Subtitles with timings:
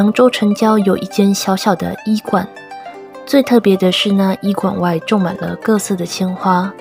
[0.00, 2.48] 扬州城郊有一间小小的医馆，
[3.26, 6.72] 最特别的是，那医馆外种满了各色的鲜花，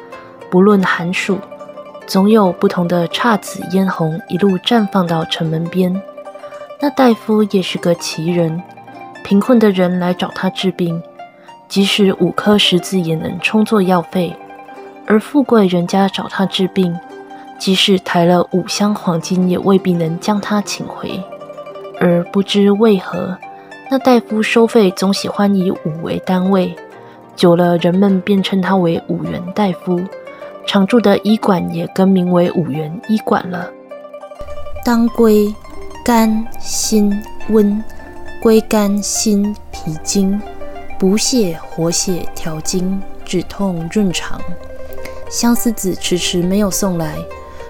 [0.50, 1.38] 不论寒暑，
[2.08, 5.94] 总有不同的姹紫嫣红一路绽放到城门边。
[6.80, 8.64] 那大夫也是个奇人，
[9.22, 11.04] 贫困的人来找他治病，
[11.68, 14.34] 即使五颗石子也能充作药费；
[15.06, 16.98] 而富贵人家找他治病，
[17.58, 21.22] 即使抬了五箱黄金，也未必能将他请回。
[22.00, 23.38] 而不知为何，
[23.92, 26.76] 那大夫收费总喜欢以五为单位，
[27.36, 30.02] 久了人们便称他为五元大夫。
[30.66, 33.70] 常住的医馆也更名为五元医馆了。
[34.84, 35.54] 当归。
[36.02, 37.84] 肝、心、温，
[38.42, 40.42] 归肝、心、脾经，
[40.98, 44.42] 补血、活血、调经，止痛、润肠。
[45.30, 47.16] 相思子迟迟没有送来，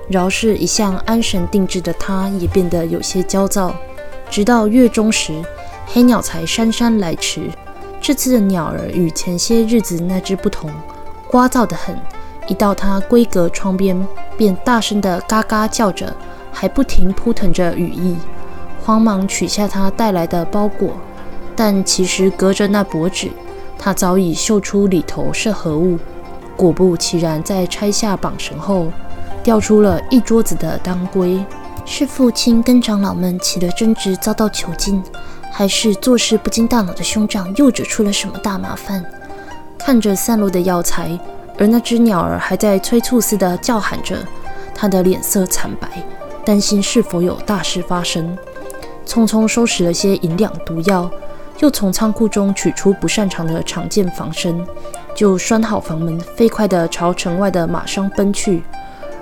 [0.07, 3.75] 饶是一向安神定志的他，也变得有些焦躁。
[4.29, 5.33] 直到月中时，
[5.87, 7.49] 黑鸟才姗姗来迟。
[7.99, 10.69] 这次的鸟儿与前些日子那只不同，
[11.29, 11.97] 聒噪得很。
[12.47, 16.15] 一到它闺阁窗边，便大声地嘎嘎叫着。
[16.51, 18.17] 还不停扑腾着羽翼，
[18.83, 20.93] 慌忙取下他带来的包裹，
[21.55, 23.29] 但其实隔着那薄纸，
[23.77, 25.97] 他早已嗅出里头是何物。
[26.57, 28.87] 果不其然，在拆下绑绳后，
[29.43, 31.41] 掉出了一桌子的当归。
[31.91, 35.01] 是父亲跟长老们起了争执，遭到囚禁，
[35.51, 39.03] 还是做事不经大脑的兄长又惹出了什么大麻烦？
[39.75, 41.19] 看着散落的药材，
[41.57, 44.15] 而那只鸟儿还在催促似的叫喊着，
[44.75, 45.89] 他的脸色惨白。
[46.45, 48.37] 担心是否有大事发生，
[49.03, 51.09] 匆匆收拾了些银两毒药，
[51.57, 54.63] 又从仓库中取出不擅长的长剑防身，
[55.15, 58.61] 就拴好房门，飞快地朝城外的马商奔去。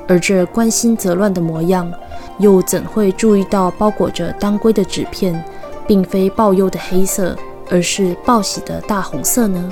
[0.08, 1.92] 而这关心则乱的模样，
[2.40, 5.44] 又怎会注意到包裹着当归的纸片，
[5.86, 7.36] 并非报忧的黑色，
[7.70, 9.72] 而是报喜的大红色呢？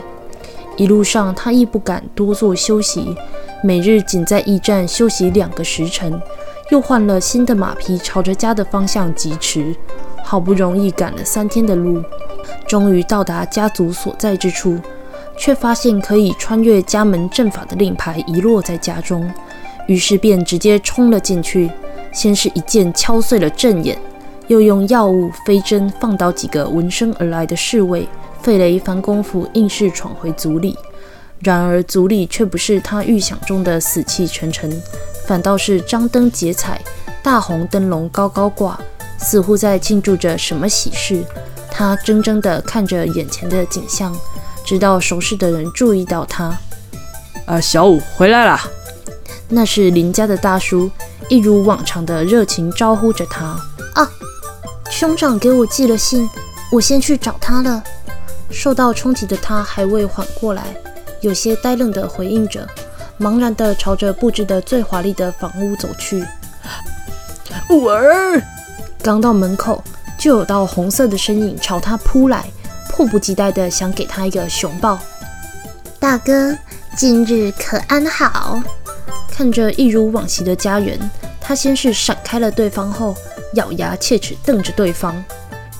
[0.77, 3.15] 一路上，他亦不敢多做休息，
[3.63, 6.21] 每日仅在驿站休息两个时辰。
[6.71, 9.73] 又换了新的马匹，朝着家的方向疾驰。
[10.23, 12.03] 好不容易赶了三天的路，
[12.67, 14.79] 终于到达家族所在之处，
[15.37, 19.31] 却发现可以穿越家门阵法的令牌遗落在家中。
[19.87, 21.69] 于是便直接冲了进去，
[22.11, 23.97] 先是一剑敲碎了阵眼，
[24.47, 28.07] 又用药物飞针放倒几个闻声而来的侍卫，
[28.41, 30.77] 费了一番功夫，硬是闯回族里。
[31.39, 34.81] 然而族里却不是他预想中的死气沉沉。
[35.27, 36.79] 反倒是张灯结彩，
[37.21, 38.79] 大红灯笼高高挂，
[39.17, 41.23] 似乎在庆祝着什么喜事。
[41.69, 44.15] 他怔怔地看着眼前的景象，
[44.63, 46.57] 直到熟识的人注意到他。
[47.45, 48.61] 啊，小五回来啦！
[49.47, 50.89] 那是邻家的大叔，
[51.29, 53.45] 一如往常的热情招呼着他。
[53.93, 54.09] 啊，
[54.89, 56.29] 兄长给我寄了信，
[56.71, 57.83] 我先去找他了。
[58.49, 60.63] 受到冲击的他还未缓过来，
[61.21, 62.67] 有些呆愣地回应着。
[63.19, 66.25] 茫然地朝着布置的最华丽的房屋走去。
[67.69, 68.41] 五儿
[69.01, 69.81] 刚到门口，
[70.17, 72.45] 就有道红色的身影朝他扑来，
[72.89, 74.99] 迫不及待地想给他一个熊抱。
[75.97, 76.53] 大哥，
[76.97, 78.61] 今日可安好？
[79.35, 80.97] 看着一如往昔的家园，
[81.41, 83.13] 他先是闪开了对方，后
[83.55, 85.13] 咬牙切齿瞪着对方。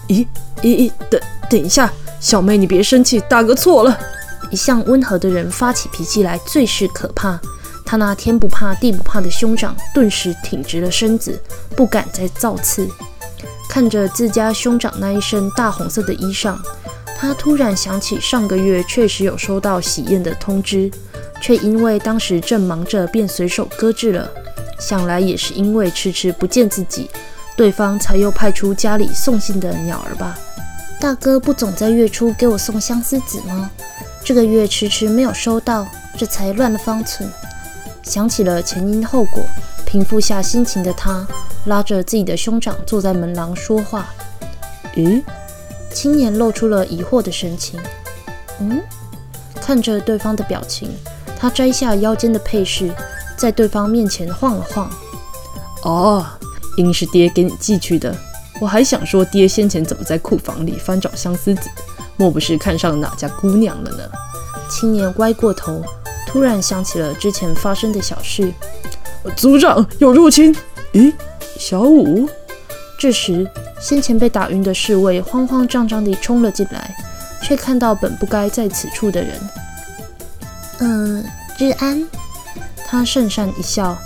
[0.09, 0.27] 咦
[0.61, 1.89] 咦咦，等等一下，
[2.19, 3.97] 小妹你别生气，大哥错了。
[4.51, 7.39] 一向温和的人发起脾气来最是可怕。
[7.85, 11.41] 他那天不怕地不怕的兄长顿时挺直了身子，
[11.77, 12.85] 不敢再造次。
[13.69, 16.57] 看着自家兄长那一身大红色的衣裳，
[17.17, 20.91] 他突然想起上个月确实有收到喜宴的通知，
[21.45, 24.27] 却因为当时正忙着，便随手搁置了。
[24.79, 27.07] 想来也是因为迟迟不见自己，
[27.55, 30.35] 对方才又派出家里送信的鸟儿吧？
[30.99, 33.69] 大哥不总在月初给我送相思子吗？
[34.23, 37.29] 这个月迟迟没有收到，这才乱了方寸。
[38.01, 39.43] 想起了前因后果，
[39.85, 41.27] 平复下心情的他，
[41.65, 44.07] 拉着自己的兄长坐在门廊说话。
[44.95, 45.21] 咦？
[45.93, 47.79] 青年露出了疑惑的神情。
[48.59, 48.81] 嗯？
[49.61, 50.89] 看着对方的表情，
[51.37, 52.91] 他摘下腰间的配饰，
[53.37, 54.89] 在对方面前晃了晃。
[55.83, 56.25] 哦，
[56.77, 58.15] 应是爹给你寄去的。
[58.59, 61.69] 我还想说，爹先前怎么在库房里翻找相思子？
[62.17, 64.03] 莫不是看上哪家姑娘了呢？
[64.69, 65.83] 青年歪过头，
[66.25, 68.53] 突然想起了之前发生的小事。
[69.35, 70.55] 族长有入侵！
[70.93, 71.13] 咦，
[71.59, 72.29] 小五？
[72.97, 73.45] 这时，
[73.79, 76.95] 先前被打晕的侍卫慌慌张张地冲了进来，
[77.43, 79.37] 却看到本不该在此处的人。
[80.79, 81.23] 嗯，
[81.57, 82.05] 日安。
[82.87, 83.97] 他讪讪一笑，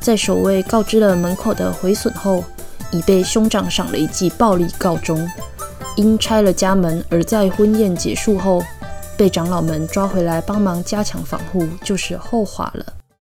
[0.00, 2.44] 在守卫告知了门口的毁损后，
[2.90, 5.28] 已被兄长赏了一记暴力告终。
[5.96, 8.62] 因拆了家门而在婚宴结束后
[9.16, 12.86] 被长老们抓回来帮忙加强防护，就是后话了。